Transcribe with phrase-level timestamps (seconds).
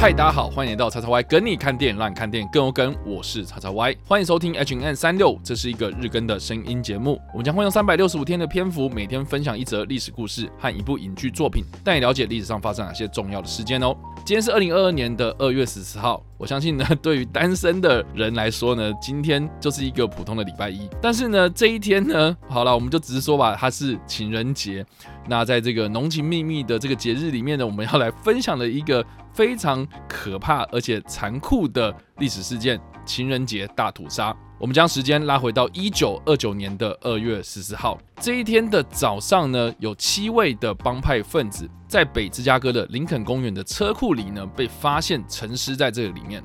[0.00, 2.96] 嗨，大家好，欢迎来到叉叉 Y 跟你看电影，让你看电影更有梗。
[3.04, 7.20] 我是叉叉 Y，欢迎收听 H&M 365，这是一个日更的声音节目。
[7.32, 13.94] 我们将会用三百六十五天的篇幅，每天分享一则历史故事和一部影剧作品，带你了解历史上发生哪些重要的事件哦。
[14.24, 16.24] 今天是二零二二年的二月十四号。
[16.38, 20.88] 我相信呢， 对于单身的人来说呢，今天就是一个普通的礼拜一。
[21.02, 24.82] 但是呢，这一天呢，好了，我们就只是说吧，它是情人节。
[25.30, 34.36] 那在这个浓情蜜蜜的这个节日里面呢，我们要来分享的一个非常可怕而且残酷的历史事件——情人节大屠杀。
[34.58, 46.42] 我们将时间拉回到一九二九年的二月十四号，这一天的早上呢，有七位的帮派分子在北芝加哥的林肯公园的车库里呢，被发现沉尸在这个里面，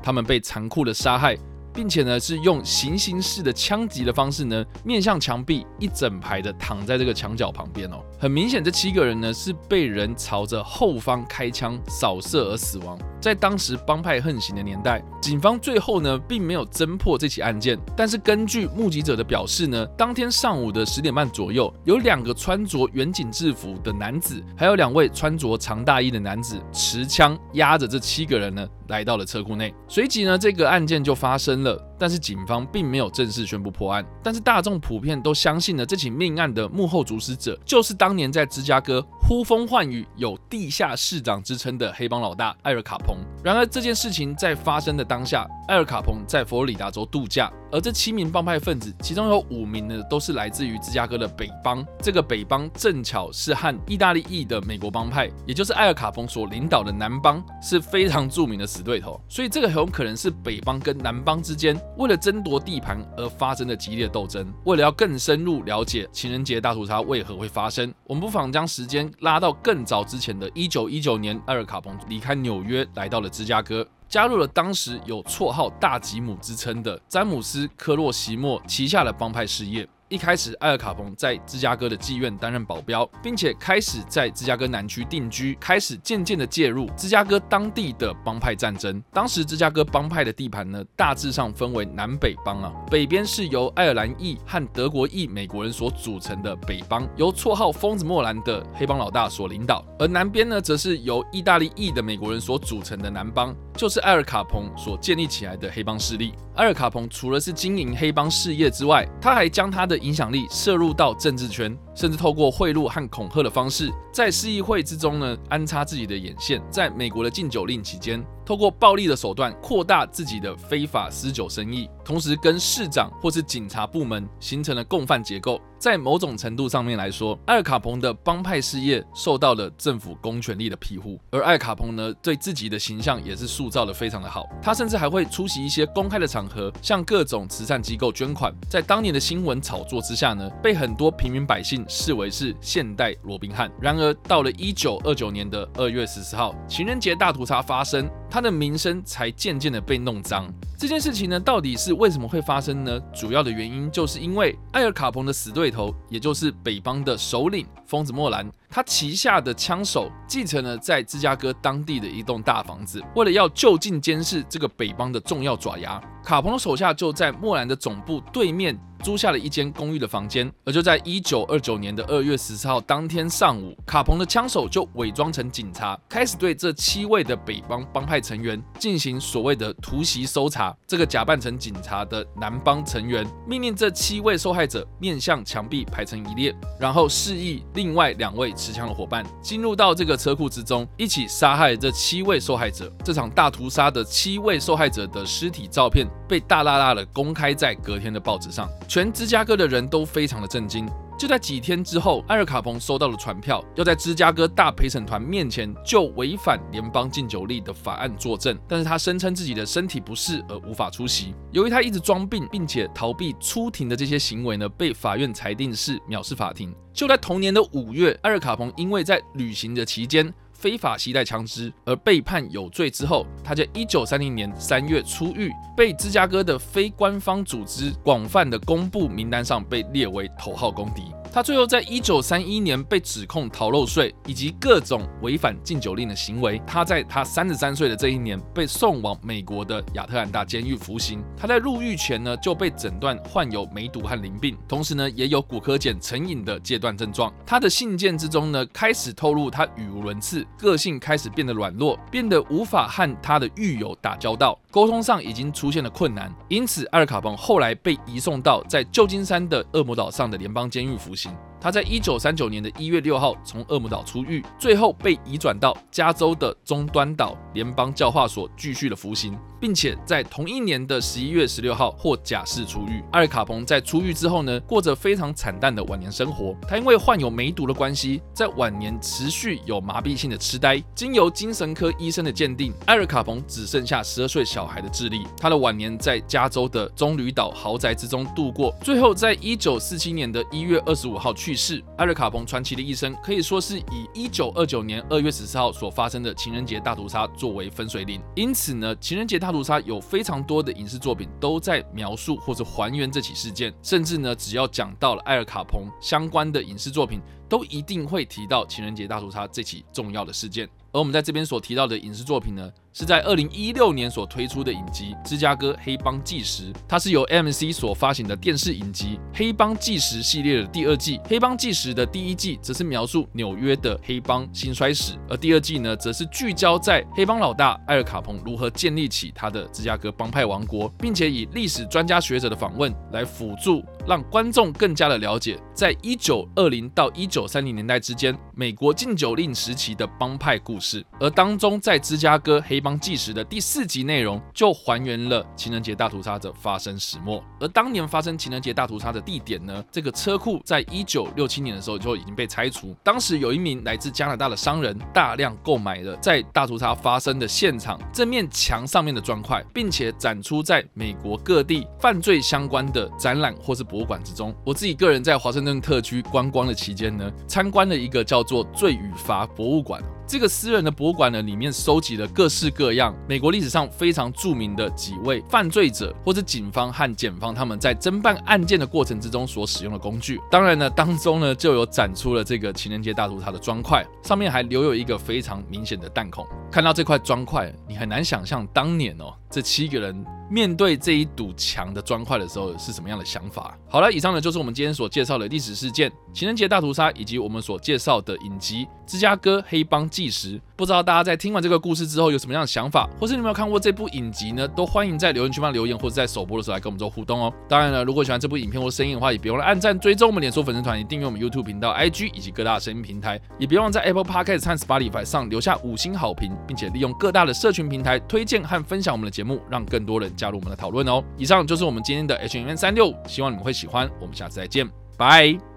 [0.00, 1.36] 他们被残酷的杀害。
[1.78, 8.02] 并且呢，是用行刑式的枪击的方式呢，面向墙壁一整排的躺在这个墙角旁边哦。
[8.18, 12.98] 很明显，这七个人呢是被人朝着后方开枪扫射而死亡。
[13.20, 17.78] 在当时帮派横行的年代，警方最后呢并没有侦破这起案件。
[17.96, 28.66] 但是根据目击者的表示呢，当天上午的十点半左右，有两个穿着远景制服的男子，还有两位穿着长大衣的男子持枪压着这七个人呢。
[28.88, 31.78] 来到了车库内，随即呢，这个案件就发生了。
[31.98, 34.04] 但是警方并没有正式宣布破案。
[34.22, 43.16] 但是大众普遍都相信了这起命案的幕后主使者，就是当年在芝加哥呼风唤雨、有地下市长之称的黑帮老大艾尔卡彭。
[43.42, 51.84] 然而这件事情在发生的当下，艾尔卡彭在佛罗里达州度假，而这七名帮派分子，其中有五名呢，都是来自于芝加哥的北帮。
[52.00, 59.20] 这个北帮正巧是和意大利裔的美国帮派，也就是艾尔卡彭所领导的南帮，是非常著名的死对头。
[59.28, 61.78] 所以这个很有可能是北帮跟南帮之间。
[61.96, 79.86] 为了争夺地盘而发生的激烈斗争，为了要更深入了解情人节大屠杀为何会发生，我们不妨将时间拉到更早之前的1919年，艾尔卡彭离开纽约，来到了芝加哥，加入了当时有绰号“大吉姆”之称的詹姆斯·科洛西莫旗下的帮派事业。
[80.08, 89.02] 一开始，艾尔卡彭在芝加哥的妓院担任保镖，并且开始在芝加哥南区定居，开始渐渐的介入芝加哥当地的帮派战争。
[89.12, 106.32] 当时芝加哥帮派的地盘呢，大致上分为南北帮啊，北边是由爱尔兰裔和德国裔美国人所组成的北帮，由绰号“疯子莫兰”的黑帮老大所领导；而南边呢，则是由意大利裔的美国人所组成的南帮，就是艾尔卡彭所建立起来的黑帮势力。
[106.58, 116.62] 艾尔卡彭除了是经营黑帮事业之外，他还将他的影响力摄入到政治圈，甚至透过贿赂和恐吓的方式，在市议会之中呢安插自己的眼线。
[116.70, 125.60] 在美国的禁酒令期间，透过暴力的手段扩大自己的非法私酒生意，同时跟市长或是警察部门形成了共犯结构。
[125.76, 134.44] 在某种程度上面来说，艾尔卡彭的帮派事业受到了政府公权力的庇护，而艾尔卡彭呢，对自己的形象也是塑造的非常的好。
[134.60, 138.52] 他甚至还会出席一些公开的场合，向各种慈善机构捐款。
[138.68, 143.68] 在当年的新闻炒作之下呢，被很多平民百姓视为是现代罗宾汉。
[143.80, 150.48] 然而，到了一九二九年的二月十四号，情人节大屠杀发生，他的名声才渐渐的被弄脏。
[150.78, 153.00] 这件事情呢，到底是为什么会发生呢？
[153.12, 168.78] 主要的原因就是因为艾尔卡彭的死对头，也就是北方的首领疯子莫兰，他旗下的枪手继承了在芝加哥当地的一栋大房子，为了要就近监视这个北帮的重要爪牙，卡彭的手下就在莫兰的总部对面。
[169.04, 180.76] 租下了一间公寓的房间，而就在一九二九年的二月十四号当天上午，卡彭的枪手就伪装成警察，开始对这七位的北帮帮派成员进行所谓的突袭搜查。
[180.84, 192.92] 这个假扮成警察的南帮成员命令这七位受害者面向墙壁排成一列，然后示意另外两位持枪的伙伴进入到这个车库之中，一起杀害这七位受害者。
[193.04, 198.68] 这场大屠杀的七位受害者的尸体照片被大大大的公开在隔天的报纸上。
[198.88, 200.86] 全芝加哥的人都非常的震惊。
[201.18, 211.34] 就在几天之后，艾尔卡彭收到了传票，要在芝加哥大陪审团面前就违反联邦禁酒令的法案作证，但是他声称自己的身体不适而无法出席。
[211.50, 216.72] 由于他一直装病，并且逃避出庭的这些行为呢，被法院裁定是藐视法庭。
[216.92, 231.04] 就在同年的五月，艾尔卡彭因为在旅行的期间，非法携带枪支而被判有罪之后，他在一九三零年三月出狱，被芝加哥的非官方组织广泛的公布名单上被列为头号公敌。
[231.32, 236.60] 他最后在一九三一年被指控逃漏税以及各种违反禁酒令的行为。
[236.66, 241.22] 他在他三十三岁的这一年被送往美国的亚特兰大监狱服刑。
[241.36, 247.32] 他在入狱前呢就被诊断患有梅毒和淋病，同时呢也有骨科碱成瘾的戒断症状。
[247.46, 256.34] 他的信件之中呢开始透露他语无伦次，个性开始变得软弱，变得无法和他的狱友打交道，沟通上已经出现了困难。
[256.48, 261.36] 因此，阿尔卡彭后来被移送到在旧金山的恶魔岛上的联邦监狱服刑刑。
[261.60, 273.02] 他在一九三九年的一月六号从恶魔岛出狱，最后被移转到加州的中端岛联邦教化所继续了服刑，并且在同一年的十一月十六号获假释出狱。
[273.10, 276.54] 艾尔卡彭在出狱之后呢，过着非常惨淡的晚年生活。
[276.68, 280.80] 他因为患有梅毒的关系，在晚年持续有麻痹性的痴呆。
[280.94, 285.26] 经由精神科医生的鉴定，艾尔卡彭只剩下十二岁小孩的智力。
[285.36, 291.47] 他的晚年在加州的棕榈岛豪宅之中度过，最后在一九四七年的一月二十五号去。
[291.48, 298.20] 去世，艾尔卡彭传奇的一生可以说是以一九二九年二月十四号所发生的情人节大屠杀作为分水岭。
[298.34, 307.18] 因此呢，情人节大屠杀有非常多的影视作品都在描述或者还原这起事件，甚至呢，只要讲到了艾尔卡彭相关的影视作品，
[307.48, 310.68] 都一定会提到情人节大屠杀这起重要的事件。
[310.92, 321.18] 而我们在这边所提到的影视作品呢，是在二零一六年所推出的影集《芝加哥黑帮纪实》，它是由 M C 所发行的电视影集《黑帮纪实》系列的第二季。
[321.28, 341.04] 《黑帮纪实》的第一季则是描述纽约的黑帮兴衰史，而第二季呢，则是聚焦在黑帮老大艾尔卡彭如何建立起他的芝加哥帮派王国，并且以历史专家学者的访问来辅助，让观众更加的了解，在一九二零到一九三零年代之间，美国禁酒令时期的帮派故事。
[341.20, 347.42] 而当中在芝加哥黑一帮纪实的第四集内容，就还原了情人节大屠杀的发生始末。
[347.58, 352.94] 而当年发生情人节大屠杀的地点呢，这个车库在一九六七年的时候就已经被拆除。
[353.02, 364.54] 当时有一名来自加拿大的商人，大量购买了在大屠杀发生的现场这面墙上面的砖块，并且展出在美国各地犯罪相关的展览或是博物馆之中。
[364.64, 370.00] 我自己个人在华盛顿特区观光的期间呢，参观了一个叫做“罪与罚”博物馆。
[370.28, 380.38] 这个私人的博物馆呢，里面收集了各式各样美国历史上非常著名的几位犯罪者，或者警方和检方他们在侦办案件的过程之中所使用的工具。
[380.50, 386.46] 当然呢，当中呢就有展出了这个情人节大屠杀的砖块，上面还留有一个非常明显的弹孔。
[386.70, 393.74] 看到这块砖块，你很难想象当年哦，这七个人面对这一堵墙的砖块的时候是什么样的想法。
[393.88, 400.06] 好了，以上呢就是我们今天所介绍的历史事件——情人节大屠杀，以及我们所介绍的影集《芝加哥黑帮》。
[400.18, 404.66] 计时，不知道大家在听完这个故事之后有什么样的想法，或是你有没有看过这部影集呢？
[404.66, 407.54] 都欢迎在留言区方留言，或者在首播的时候来跟我们做互动哦。
[407.68, 421.22] 当然了，如果喜欢这部影片或声音的话，也别忘了按赞、追踪我们脸书粉丝团，也订阅我们 YouTube 频道、IG 以及各大声音平台，也别忘在 Apple Podcast 和 Spotify 上留下五星好评，并且利用各大的社群平台推荐和分享我们的节目，让更多人加入我们的讨论哦。
[421.36, 424.10] 以上就是我们今天的 H&M 365，希望你们会喜欢。
[424.20, 425.67] 我们下次再见，拜。